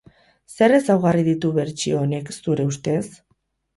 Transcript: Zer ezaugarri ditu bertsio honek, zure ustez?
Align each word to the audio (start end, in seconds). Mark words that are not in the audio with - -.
Zer 0.53 0.73
ezaugarri 0.77 1.25
ditu 1.29 1.51
bertsio 1.59 2.01
honek, 2.07 2.33
zure 2.39 2.67
ustez? 2.75 3.01